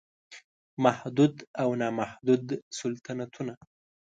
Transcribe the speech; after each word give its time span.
محدود 0.83 1.33
او 1.61 1.69
نا 1.81 1.89
محدود 1.99 2.45
سلطنتونه 2.79 3.53